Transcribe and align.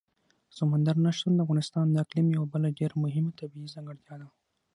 سمندر 0.57 0.95
نه 1.05 1.11
شتون 1.17 1.33
د 1.35 1.39
افغانستان 1.45 1.85
د 1.89 1.95
اقلیم 2.03 2.27
یوه 2.35 2.47
بله 2.53 2.67
ډېره 2.79 2.95
مهمه 3.03 3.31
طبیعي 3.39 3.67
ځانګړتیا 3.73 4.15
ده. 4.21 4.27